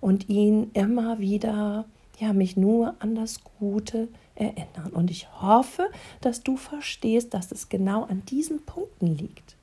und 0.00 0.28
ihn 0.28 0.70
immer 0.74 1.18
wieder, 1.18 1.84
ja, 2.18 2.32
mich 2.32 2.56
nur 2.56 2.94
an 2.98 3.14
das 3.14 3.40
Gute 3.58 4.08
erinnern. 4.34 4.92
Und 4.92 5.10
ich 5.10 5.28
hoffe, 5.40 5.88
dass 6.20 6.42
du 6.42 6.56
verstehst, 6.56 7.34
dass 7.34 7.52
es 7.52 7.68
genau 7.68 8.04
an 8.04 8.22
diesen 8.26 8.64
Punkten 8.64 9.16
liegt. 9.16 9.56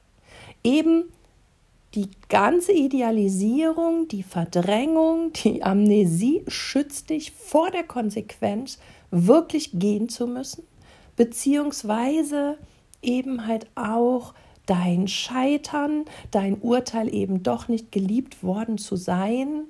Eben 0.63 1.05
die 1.93 2.09
ganze 2.27 2.73
Idealisierung, 2.73 4.09
die 4.09 4.23
Verdrängung, 4.23 5.31
die 5.31 5.63
Amnesie 5.63 6.43
schützt 6.47 7.09
dich 7.09 7.31
vor 7.31 7.71
der 7.71 7.83
Konsequenz, 7.83 8.79
wirklich 9.11 9.71
gehen 9.73 10.09
zu 10.09 10.27
müssen, 10.27 10.63
beziehungsweise 11.15 12.57
eben 13.01 13.47
halt 13.47 13.67
auch 13.75 14.33
dein 14.65 15.07
Scheitern, 15.07 16.05
dein 16.31 16.57
Urteil 16.59 17.13
eben 17.13 17.43
doch 17.43 17.67
nicht 17.67 17.91
geliebt 17.91 18.43
worden 18.43 18.77
zu 18.77 18.95
sein, 18.95 19.65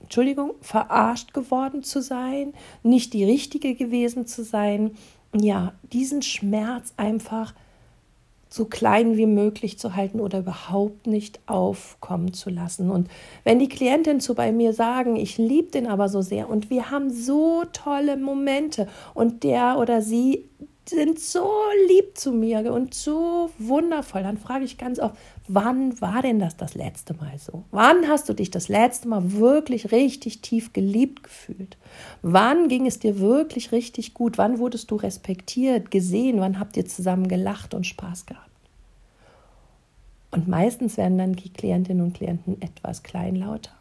Entschuldigung, 0.00 0.54
verarscht 0.60 1.34
geworden 1.34 1.84
zu 1.84 2.02
sein, 2.02 2.52
nicht 2.82 3.12
die 3.12 3.24
richtige 3.24 3.74
gewesen 3.74 4.26
zu 4.26 4.42
sein, 4.42 4.92
ja, 5.32 5.72
diesen 5.92 6.22
Schmerz 6.22 6.92
einfach 6.96 7.54
so 8.48 8.64
klein 8.64 9.16
wie 9.16 9.26
möglich 9.26 9.78
zu 9.78 9.94
halten 9.94 10.18
oder 10.18 10.40
überhaupt 10.40 11.06
nicht 11.06 11.38
aufkommen 11.46 12.32
zu 12.32 12.50
lassen. 12.50 12.90
Und 12.90 13.08
wenn 13.44 13.60
die 13.60 13.68
Klientin 13.68 14.18
zu 14.18 14.34
bei 14.34 14.50
mir 14.50 14.72
sagen, 14.72 15.14
ich 15.14 15.38
liebe 15.38 15.70
den 15.70 15.86
aber 15.86 16.08
so 16.08 16.20
sehr 16.20 16.50
und 16.50 16.68
wir 16.68 16.90
haben 16.90 17.10
so 17.10 17.62
tolle 17.72 18.16
Momente 18.16 18.88
und 19.14 19.44
der 19.44 19.78
oder 19.78 20.02
sie 20.02 20.49
sind 20.90 21.18
so 21.18 21.50
lieb 21.88 22.18
zu 22.18 22.32
mir 22.32 22.72
und 22.72 22.94
so 22.94 23.50
wundervoll. 23.58 24.22
Dann 24.22 24.36
frage 24.36 24.64
ich 24.64 24.76
ganz 24.76 24.98
oft, 24.98 25.16
wann 25.48 26.00
war 26.00 26.22
denn 26.22 26.38
das 26.38 26.56
das 26.56 26.74
letzte 26.74 27.14
Mal 27.14 27.38
so? 27.38 27.64
Wann 27.70 28.08
hast 28.08 28.28
du 28.28 28.34
dich 28.34 28.50
das 28.50 28.68
letzte 28.68 29.08
Mal 29.08 29.32
wirklich 29.32 29.92
richtig 29.92 30.42
tief 30.42 30.72
geliebt 30.72 31.22
gefühlt? 31.22 31.78
Wann 32.22 32.68
ging 32.68 32.86
es 32.86 32.98
dir 32.98 33.18
wirklich 33.18 33.72
richtig 33.72 34.14
gut? 34.14 34.36
Wann 34.36 34.58
wurdest 34.58 34.90
du 34.90 34.96
respektiert, 34.96 35.90
gesehen? 35.90 36.40
Wann 36.40 36.58
habt 36.60 36.76
ihr 36.76 36.86
zusammen 36.86 37.28
gelacht 37.28 37.72
und 37.72 37.86
Spaß 37.86 38.26
gehabt? 38.26 38.50
Und 40.32 40.46
meistens 40.46 40.96
werden 40.96 41.18
dann 41.18 41.34
die 41.34 41.52
Klientinnen 41.52 42.04
und 42.04 42.14
Klienten 42.14 42.60
etwas 42.62 43.02
kleinlauter, 43.02 43.72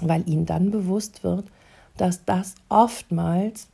weil 0.00 0.28
ihnen 0.28 0.46
dann 0.46 0.70
bewusst 0.70 1.22
wird, 1.22 1.44
dass 1.96 2.24
das 2.24 2.54
oftmals 2.68 3.68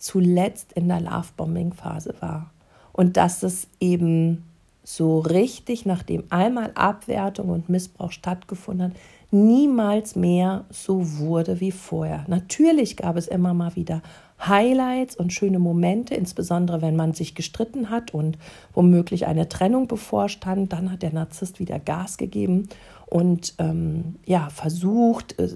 zuletzt 0.00 0.72
in 0.72 0.88
der 0.88 1.00
Lovebombing-Phase 1.00 2.14
war. 2.20 2.50
Und 2.92 3.16
dass 3.16 3.42
es 3.42 3.68
eben 3.78 4.44
so 4.82 5.20
richtig, 5.20 5.86
nachdem 5.86 6.24
einmal 6.30 6.72
Abwertung 6.74 7.50
und 7.50 7.68
Missbrauch 7.68 8.10
stattgefunden 8.10 8.88
hat, 8.88 8.96
niemals 9.30 10.16
mehr 10.16 10.64
so 10.70 11.18
wurde 11.18 11.60
wie 11.60 11.70
vorher. 11.70 12.24
Natürlich 12.26 12.96
gab 12.96 13.16
es 13.16 13.28
immer 13.28 13.54
mal 13.54 13.76
wieder 13.76 14.02
Highlights 14.44 15.16
und 15.16 15.32
schöne 15.32 15.58
Momente, 15.58 16.14
insbesondere 16.14 16.80
wenn 16.80 16.96
man 16.96 17.12
sich 17.12 17.34
gestritten 17.34 17.90
hat 17.90 18.14
und 18.14 18.38
womöglich 18.72 19.26
eine 19.26 19.48
Trennung 19.48 19.86
bevorstand. 19.86 20.72
Dann 20.72 20.90
hat 20.90 21.02
der 21.02 21.12
Narzisst 21.12 21.60
wieder 21.60 21.78
Gas 21.78 22.16
gegeben 22.16 22.68
und 23.06 23.54
ähm, 23.58 24.16
ja, 24.24 24.48
versucht, 24.48 25.38
äh, 25.38 25.48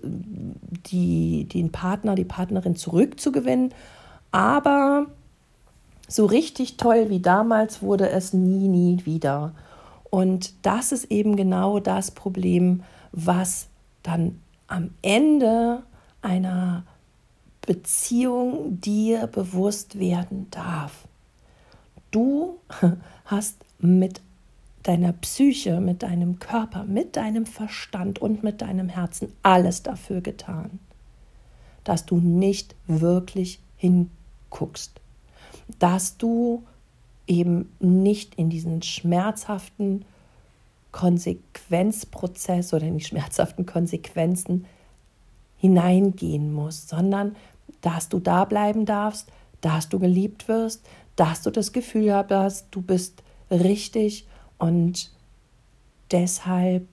die, 0.86 1.44
den 1.44 1.72
Partner, 1.72 2.14
die 2.14 2.24
Partnerin 2.24 2.76
zurückzugewinnen. 2.76 3.72
Aber 4.34 5.06
so 6.08 6.26
richtig 6.26 6.76
toll 6.76 7.08
wie 7.08 7.20
damals 7.20 7.82
wurde 7.82 8.08
es 8.08 8.32
nie, 8.32 8.66
nie 8.66 9.06
wieder. 9.06 9.54
Und 10.10 10.54
das 10.66 10.90
ist 10.90 11.04
eben 11.04 11.36
genau 11.36 11.78
das 11.78 12.10
Problem, 12.10 12.82
was 13.12 13.68
dann 14.02 14.40
am 14.66 14.90
Ende 15.02 15.84
einer 16.20 16.82
Beziehung 17.60 18.80
dir 18.80 19.28
bewusst 19.28 20.00
werden 20.00 20.48
darf. 20.50 21.06
Du 22.10 22.58
hast 23.26 23.58
mit 23.78 24.20
deiner 24.82 25.12
Psyche, 25.12 25.80
mit 25.80 26.02
deinem 26.02 26.40
Körper, 26.40 26.82
mit 26.82 27.14
deinem 27.14 27.46
Verstand 27.46 28.18
und 28.18 28.42
mit 28.42 28.62
deinem 28.62 28.88
Herzen 28.88 29.32
alles 29.44 29.84
dafür 29.84 30.22
getan, 30.22 30.80
dass 31.84 32.04
du 32.04 32.16
nicht 32.16 32.74
wirklich 32.88 33.60
hin 33.76 34.10
guckst, 34.54 35.00
dass 35.78 36.16
du 36.16 36.64
eben 37.26 37.70
nicht 37.80 38.34
in 38.36 38.48
diesen 38.48 38.82
schmerzhaften 38.82 40.04
Konsequenzprozess 40.92 42.72
oder 42.72 42.86
in 42.86 42.98
die 42.98 43.04
schmerzhaften 43.04 43.66
Konsequenzen 43.66 44.64
hineingehen 45.58 46.52
musst, 46.52 46.88
sondern 46.88 47.34
dass 47.80 48.08
du 48.08 48.20
da 48.20 48.44
bleiben 48.44 48.86
darfst, 48.86 49.28
dass 49.60 49.88
du 49.88 49.98
geliebt 49.98 50.46
wirst, 50.48 50.86
dass 51.16 51.42
du 51.42 51.50
das 51.50 51.72
Gefühl 51.72 52.14
hast, 52.14 52.68
du 52.70 52.80
bist 52.80 53.22
richtig 53.50 54.26
und 54.58 55.10
deshalb 56.10 56.86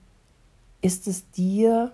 ist 0.80 1.06
es 1.06 1.30
dir 1.30 1.92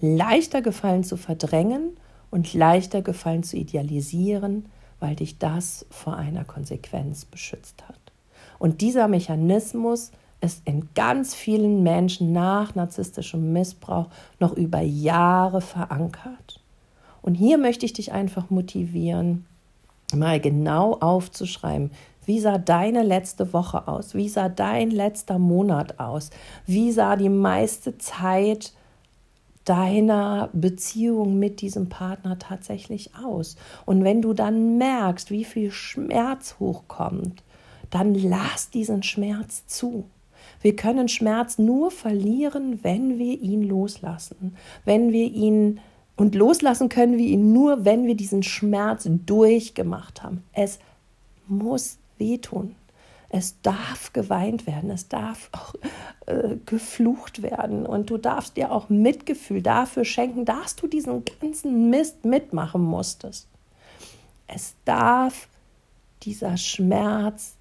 leichter 0.00 0.62
gefallen 0.62 1.04
zu 1.04 1.16
verdrängen 1.16 1.96
und 2.30 2.54
leichter 2.54 3.02
gefallen 3.02 3.42
zu 3.42 3.56
idealisieren, 3.56 4.66
weil 4.98 5.16
dich 5.16 5.38
das 5.38 5.86
vor 5.90 6.16
einer 6.16 6.44
Konsequenz 6.44 7.24
beschützt 7.24 7.82
hat. 7.88 7.98
Und 8.58 8.80
dieser 8.80 9.08
Mechanismus 9.08 10.12
ist 10.40 10.62
in 10.66 10.88
ganz 10.94 11.34
vielen 11.34 11.82
Menschen 11.82 12.32
nach 12.32 12.74
narzisstischem 12.74 13.52
Missbrauch 13.52 14.06
noch 14.38 14.52
über 14.52 14.80
Jahre 14.80 15.60
verankert. 15.60 16.60
Und 17.22 17.34
hier 17.34 17.58
möchte 17.58 17.84
ich 17.84 17.92
dich 17.92 18.12
einfach 18.12 18.50
motivieren, 18.50 19.46
mal 20.14 20.40
genau 20.40 20.94
aufzuschreiben, 20.94 21.90
wie 22.26 22.38
sah 22.38 22.58
deine 22.58 23.02
letzte 23.02 23.52
Woche 23.52 23.88
aus? 23.88 24.14
Wie 24.14 24.28
sah 24.28 24.48
dein 24.48 24.90
letzter 24.90 25.38
Monat 25.38 25.98
aus? 25.98 26.30
Wie 26.66 26.92
sah 26.92 27.16
die 27.16 27.28
meiste 27.28 27.98
Zeit 27.98 28.72
deiner 29.64 30.48
Beziehung 30.52 31.38
mit 31.38 31.60
diesem 31.60 31.88
Partner 31.88 32.38
tatsächlich 32.38 33.10
aus? 33.14 33.56
Und 33.86 34.04
wenn 34.04 34.22
du 34.22 34.32
dann 34.32 34.78
merkst, 34.78 35.30
wie 35.30 35.44
viel 35.44 35.70
Schmerz 35.70 36.56
hochkommt, 36.58 37.42
dann 37.90 38.14
lass 38.14 38.70
diesen 38.70 39.02
Schmerz 39.02 39.66
zu. 39.66 40.04
Wir 40.62 40.76
können 40.76 41.08
Schmerz 41.08 41.58
nur 41.58 41.90
verlieren, 41.90 42.80
wenn 42.82 43.18
wir 43.18 43.40
ihn 43.40 43.62
loslassen, 43.62 44.56
wenn 44.84 45.12
wir 45.12 45.26
ihn 45.26 45.80
und 46.16 46.34
loslassen 46.34 46.90
können 46.90 47.16
wir 47.16 47.26
ihn 47.26 47.54
nur, 47.54 47.86
wenn 47.86 48.06
wir 48.06 48.14
diesen 48.14 48.42
Schmerz 48.42 49.08
durchgemacht 49.08 50.22
haben. 50.22 50.44
Es 50.52 50.78
muss 51.48 51.96
wehtun. 52.18 52.74
Es 53.32 53.62
darf 53.62 54.12
geweint 54.12 54.66
werden, 54.66 54.90
es 54.90 55.08
darf 55.08 55.50
auch 55.52 55.74
äh, 56.26 56.56
geflucht 56.66 57.42
werden 57.42 57.86
und 57.86 58.10
du 58.10 58.18
darfst 58.18 58.56
dir 58.56 58.72
auch 58.72 58.88
Mitgefühl 58.88 59.62
dafür 59.62 60.04
schenken, 60.04 60.44
dass 60.44 60.74
du 60.74 60.88
diesen 60.88 61.22
ganzen 61.40 61.90
Mist 61.90 62.24
mitmachen 62.24 62.82
musstest. 62.82 63.46
Es 64.48 64.74
darf 64.84 65.48
dieser 66.24 66.56
Schmerz 66.56 67.54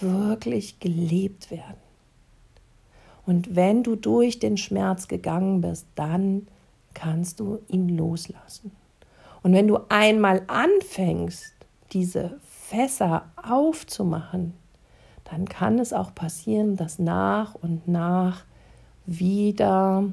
wirklich 0.00 0.80
gelebt 0.80 1.52
werden. 1.52 1.78
Und 3.24 3.54
wenn 3.54 3.84
du 3.84 3.94
durch 3.94 4.40
den 4.40 4.56
Schmerz 4.56 5.06
gegangen 5.06 5.60
bist, 5.60 5.86
dann 5.94 6.48
kannst 6.92 7.38
du 7.38 7.60
ihn 7.68 7.88
loslassen. 7.88 8.72
Und 9.42 9.52
wenn 9.52 9.68
du 9.68 9.78
einmal 9.88 10.42
anfängst, 10.48 11.54
diese 11.92 12.40
Fässer 12.42 13.30
aufzumachen, 13.36 14.54
dann 15.24 15.46
kann 15.46 15.78
es 15.78 15.92
auch 15.92 16.14
passieren, 16.14 16.76
dass 16.76 16.98
nach 16.98 17.54
und 17.54 17.88
nach 17.88 18.44
wieder 19.06 20.04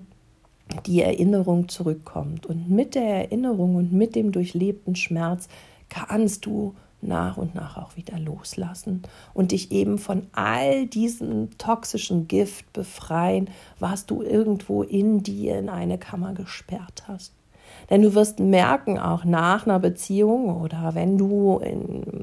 die 0.85 1.01
Erinnerung 1.01 1.69
zurückkommt. 1.69 2.45
Und 2.45 2.69
mit 2.69 2.95
der 2.95 3.03
Erinnerung 3.03 3.75
und 3.75 3.91
mit 3.91 4.15
dem 4.15 4.31
durchlebten 4.31 4.95
Schmerz 4.95 5.47
kannst 5.89 6.45
du 6.45 6.75
nach 7.01 7.37
und 7.37 7.55
nach 7.55 7.77
auch 7.77 7.97
wieder 7.97 8.19
loslassen 8.19 9.01
und 9.33 9.51
dich 9.51 9.71
eben 9.71 9.97
von 9.97 10.27
all 10.33 10.85
diesem 10.85 11.57
toxischen 11.57 12.27
Gift 12.27 12.71
befreien, 12.73 13.49
was 13.79 14.05
du 14.05 14.21
irgendwo 14.21 14.83
in 14.83 15.23
dir 15.23 15.57
in 15.57 15.69
eine 15.69 15.97
Kammer 15.97 16.33
gesperrt 16.33 17.03
hast. 17.07 17.33
Denn 17.89 18.01
du 18.01 18.13
wirst 18.13 18.39
merken, 18.39 18.99
auch 18.99 19.23
nach 19.25 19.65
einer 19.65 19.79
Beziehung 19.79 20.61
oder 20.61 20.93
wenn 20.93 21.17
du 21.17 21.61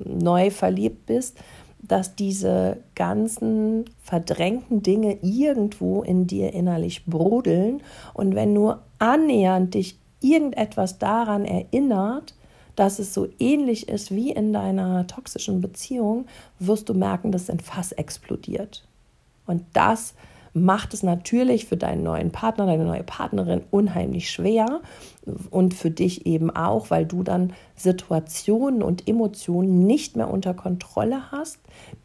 neu 0.05 0.51
verliebt 0.51 1.07
bist, 1.07 1.39
dass 1.81 2.17
diese 2.17 2.79
ganzen 2.95 3.85
verdrängten 4.03 4.83
Dinge 4.83 5.19
irgendwo 5.23 6.03
in 6.03 6.27
dir 6.27 6.53
innerlich 6.53 7.07
brodeln. 7.07 7.83
Und 8.15 8.35
wenn 8.35 8.53
nur 8.53 8.83
annähernd 8.99 9.75
dich 9.75 9.99
irgendetwas 10.21 10.99
daran 10.99 11.45
erinnert, 11.45 12.35
dass 12.75 12.99
es 12.99 13.15
so 13.15 13.27
ähnlich 13.39 13.89
ist 13.89 14.11
wie 14.15 14.31
in 14.31 14.53
deiner 14.53 15.07
toxischen 15.07 15.61
Beziehung, 15.61 16.27
wirst 16.59 16.89
du 16.89 16.95
merken, 16.95 17.33
dass 17.33 17.51
ein 17.51 17.61
Fass 17.61 17.93
explodiert. 17.93 18.87
Und 19.47 19.65
das 19.73 20.15
macht 20.59 20.95
es 20.95 21.03
natürlich 21.03 21.67
für 21.67 21.77
deinen 21.77 22.03
neuen 22.03 22.31
Partner, 22.31 22.67
deine 22.67 22.85
neue 22.85 23.03
Partnerin 23.03 23.63
unheimlich 23.71 24.31
schwer 24.31 24.81
und 25.51 25.75
für 25.75 25.91
dich 25.91 26.27
eben 26.27 26.51
auch, 26.51 26.91
weil 26.91 27.07
du 27.07 27.23
dann 27.23 27.53
Situationen 27.77 28.83
und 28.83 29.09
Emotionen 29.09 29.87
nicht 29.87 30.17
mehr 30.17 30.31
unter 30.31 30.55
Kontrolle 30.55 31.31
hast, 31.31 31.59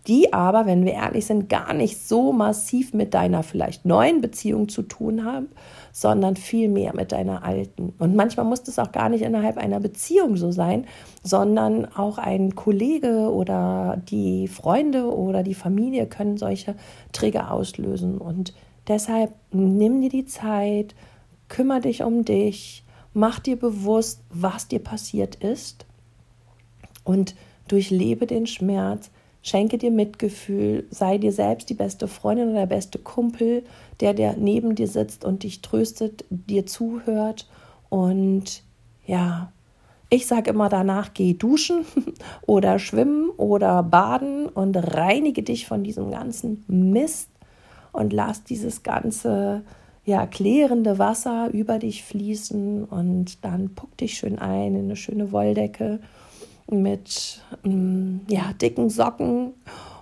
die 0.07 0.33
aber, 0.33 0.65
wenn 0.65 0.85
wir 0.85 0.93
ehrlich 0.93 1.25
sind, 1.25 1.49
gar 1.49 1.73
nicht 1.73 2.05
so 2.05 2.33
massiv 2.33 2.93
mit 2.93 3.13
deiner 3.13 3.43
vielleicht 3.43 3.85
neuen 3.85 4.21
Beziehung 4.21 4.69
zu 4.69 4.83
tun 4.83 5.23
haben, 5.23 5.47
sondern 5.91 6.35
viel 6.35 6.69
mehr 6.69 6.93
mit 6.95 7.11
deiner 7.11 7.43
alten. 7.43 7.93
Und 7.99 8.15
manchmal 8.15 8.45
muss 8.45 8.63
das 8.63 8.79
auch 8.79 8.91
gar 8.91 9.09
nicht 9.09 9.21
innerhalb 9.21 9.57
einer 9.57 9.79
Beziehung 9.79 10.35
so 10.35 10.51
sein, 10.51 10.85
sondern 11.23 11.85
auch 11.85 12.17
ein 12.17 12.55
Kollege 12.55 13.31
oder 13.31 14.01
die 14.09 14.47
Freunde 14.47 15.05
oder 15.05 15.41
die 15.41 15.53
Familie 15.53 16.05
können 16.05 16.37
solche 16.37 16.75
Trigger 17.13 17.51
auslösen. 17.51 18.17
Und 18.17 18.53
deshalb 18.87 19.33
nimm 19.51 20.01
dir 20.01 20.09
die 20.09 20.25
Zeit, 20.25 20.95
kümmere 21.47 21.81
dich 21.81 22.03
um 22.03 22.25
dich, 22.25 22.83
mach 23.13 23.39
dir 23.39 23.57
bewusst, 23.57 24.21
was 24.29 24.67
dir 24.67 24.79
passiert 24.79 25.35
ist 25.35 25.85
und 27.03 27.35
durchlebe 27.67 28.27
den 28.27 28.45
Schmerz, 28.45 29.09
Schenke 29.45 29.77
dir 29.77 29.91
Mitgefühl, 29.91 30.87
sei 30.89 31.17
dir 31.17 31.33
selbst 31.33 31.69
die 31.69 31.73
beste 31.73 32.07
Freundin 32.07 32.51
oder 32.51 32.61
der 32.61 32.65
beste 32.65 32.97
Kumpel, 32.97 33.65
der, 33.99 34.13
der 34.13 34.37
neben 34.37 34.73
dir 34.73 34.87
sitzt 34.87 35.25
und 35.25 35.43
dich 35.43 35.61
tröstet, 35.61 36.23
dir 36.29 36.65
zuhört. 36.65 37.49
Und 37.89 38.63
ja, 39.05 39.51
ich 40.13 40.27
sage 40.27 40.51
immer 40.51 40.69
danach, 40.69 41.13
geh 41.13 41.33
duschen 41.33 41.85
oder 42.45 42.77
schwimmen 42.77 43.29
oder 43.31 43.81
baden 43.81 44.47
und 44.47 44.75
reinige 44.75 45.41
dich 45.41 45.65
von 45.65 45.83
diesem 45.83 46.11
ganzen 46.11 46.63
Mist 46.67 47.29
und 47.91 48.13
lass 48.13 48.43
dieses 48.43 48.83
ganze 48.83 49.63
ja, 50.05 50.27
klärende 50.27 50.99
Wasser 50.99 51.49
über 51.51 51.79
dich 51.79 52.03
fließen 52.03 52.83
und 52.83 53.43
dann 53.43 53.73
puck 53.73 53.97
dich 53.97 54.15
schön 54.15 54.37
ein 54.37 54.75
in 54.75 54.85
eine 54.85 54.95
schöne 54.95 55.31
Wolldecke 55.31 55.99
mit 56.69 57.41
mm, 57.63 58.17
ja, 58.27 58.53
dicken 58.53 58.89
Socken 58.89 59.53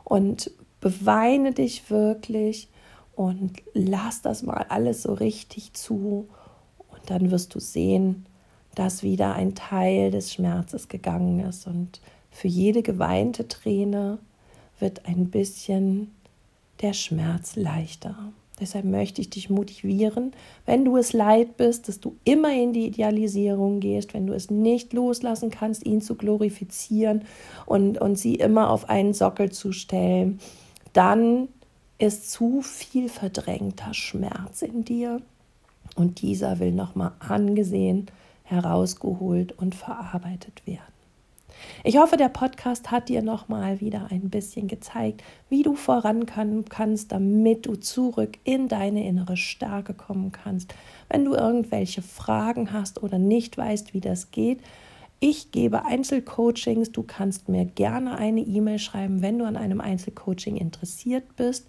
und 0.04 0.52
beweine 0.82 1.54
dich 1.54 1.90
wirklich 1.90 2.68
und 3.16 3.62
lass 3.74 4.22
das 4.22 4.44
mal 4.44 4.66
alles 4.68 5.04
so 5.04 5.14
richtig 5.14 5.74
zu. 5.74 6.28
Und 6.90 7.10
dann 7.10 7.32
wirst 7.32 7.54
du 7.56 7.60
sehen, 7.60 8.26
dass 8.76 9.04
wieder 9.04 9.36
ein 9.36 9.56
Teil 9.56 10.12
des 10.12 10.34
Schmerzes 10.34 10.88
gegangen 10.88 11.42
ist. 11.42 11.68
Und 11.68 12.02
für 12.30 12.48
jede 12.48 12.82
geweinte 12.84 13.48
Träne 13.48 14.20
wird 14.80 15.06
ein 15.06 15.30
bisschen 15.30 16.12
der 16.82 16.94
Schmerz 16.94 17.56
leichter. 17.56 18.16
Deshalb 18.60 18.86
möchte 18.86 19.22
ich 19.22 19.30
dich 19.32 19.50
motivieren, 19.50 20.34
wenn 20.68 20.86
du 20.86 20.96
es 20.96 21.14
leid 21.14 21.58
bist, 21.58 21.88
dass 21.88 22.00
du 22.00 22.16
immer 22.26 22.54
in 22.54 22.74
die 22.74 22.86
Idealisierung 22.86 23.80
gehst, 23.80 24.14
wenn 24.14 24.28
du 24.28 24.34
es 24.34 24.52
nicht 24.52 24.94
loslassen 24.94 25.50
kannst, 25.50 25.84
ihn 25.84 26.00
zu 26.02 26.14
glorifizieren 26.14 27.24
und, 27.66 28.00
und 28.00 28.20
sie 28.20 28.36
immer 28.36 28.70
auf 28.70 28.88
einen 28.88 29.16
Sockel 29.16 29.52
zu 29.52 29.72
stellen, 29.72 30.40
dann 30.94 31.48
ist 31.98 32.32
zu 32.32 32.62
viel 32.62 33.10
verdrängter 33.10 33.96
Schmerz 33.96 34.62
in 34.62 34.86
dir 34.86 35.22
und 35.96 36.22
dieser 36.22 36.60
will 36.60 36.72
nochmal 36.72 37.14
angesehen, 37.20 38.08
herausgeholt 38.52 39.54
und 39.54 39.74
verarbeitet 39.74 40.68
werden. 40.68 40.92
Ich 41.84 41.98
hoffe, 41.98 42.18
der 42.18 42.30
Podcast 42.30 42.92
hat 42.92 43.10
dir 43.10 43.22
nochmal 43.22 43.82
wieder 43.82 44.08
ein 44.10 44.30
bisschen 44.30 44.68
gezeigt, 44.68 45.22
wie 45.50 45.64
du 45.64 45.76
voran 45.76 46.26
kannst, 46.26 47.12
damit 47.12 47.66
du 47.66 47.76
zurück 47.76 48.38
in 48.44 48.68
deine 48.68 49.06
innere 49.06 49.38
Stärke 49.38 49.94
kommen 49.94 50.32
kannst. 50.32 50.74
Wenn 51.10 51.26
du 51.26 51.34
irgendwelche 51.34 52.02
Fragen 52.02 52.74
hast 52.74 53.04
oder 53.04 53.20
nicht 53.20 53.58
weißt, 53.58 53.94
wie 53.94 54.02
das 54.02 54.32
geht, 54.32 54.62
ich 55.20 55.52
gebe 55.52 55.86
Einzelcoachings. 55.86 56.92
Du 56.92 57.04
kannst 57.04 57.48
mir 57.48 57.66
gerne 57.66 58.18
eine 58.18 58.42
E-Mail 58.42 58.80
schreiben, 58.80 59.22
wenn 59.22 59.38
du 59.38 59.46
an 59.46 59.56
einem 59.56 59.80
Einzelcoaching 59.80 60.58
interessiert 60.58 61.36
bist. 61.36 61.68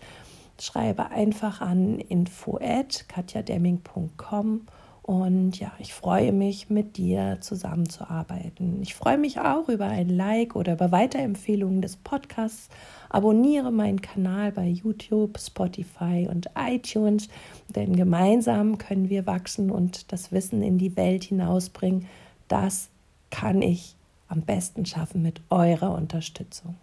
Schreibe 0.59 1.11
einfach 1.11 1.61
an 1.61 1.99
info@katjademming.com 1.99 4.63
und 5.03 5.59
ja, 5.59 5.73
ich 5.81 5.93
freue 5.95 6.33
mich, 6.33 6.71
mit 6.71 6.97
dir 6.97 7.39
zusammenzuarbeiten. 7.41 8.81
Ich 8.83 8.95
freue 8.95 9.19
mich 9.19 9.41
auch 9.41 9.69
über 9.69 9.87
ein 9.87 10.09
Like 10.09 10.55
oder 10.55 10.75
über 10.75 10.93
Weiterempfehlungen 10.93 11.83
des 11.83 11.97
Podcasts. 11.97 12.69
Abonniere 13.09 13.73
meinen 13.73 14.01
Kanal 14.01 14.53
bei 14.53 14.69
YouTube, 14.69 15.41
Spotify 15.41 16.29
und 16.31 16.51
iTunes, 16.57 17.29
denn 17.69 17.97
gemeinsam 17.97 18.79
können 18.79 19.11
wir 19.11 19.27
wachsen 19.27 19.73
und 19.73 20.13
das 20.13 20.31
Wissen 20.31 20.63
in 20.63 20.79
die 20.79 20.97
Welt 20.97 21.25
hinausbringen. 21.25 22.07
Das 22.47 22.89
kann 23.31 23.61
ich 23.61 23.97
am 24.29 24.43
besten 24.43 24.87
schaffen 24.87 25.21
mit 25.21 25.41
eurer 25.51 25.95
Unterstützung. 25.95 26.77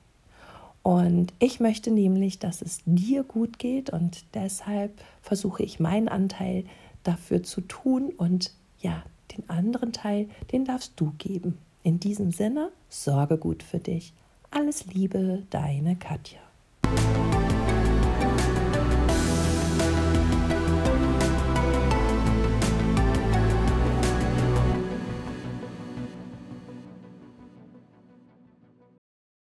Und 0.84 1.34
ich 1.39 1.60
möchte 1.60 1.89
nämlich, 1.89 2.39
dass 2.39 2.62
es 2.62 2.82
dir 2.86 3.23
gut 3.23 3.60
geht 3.60 3.89
und 3.91 4.25
deshalb 4.34 4.91
versuche 5.21 5.63
ich 5.63 5.79
meinen 5.79 6.08
Anteil 6.08 6.65
dafür 7.09 7.43
zu 7.43 7.61
tun 7.61 8.13
und 8.15 8.51
ja, 8.79 9.03
Den 9.35 9.49
anderen 9.49 9.93
Teil, 9.93 10.29
den 10.51 10.65
darfst 10.65 10.93
du 10.95 11.13
geben. 11.17 11.57
In 11.83 11.99
diesem 11.99 12.31
Sinne, 12.31 12.71
sorge 12.89 13.37
gut 13.37 13.63
für 13.63 13.79
dich. 13.79 14.13
Alles 14.51 14.85
Liebe, 14.87 15.43
deine 15.49 15.95
Katja. 15.95 16.39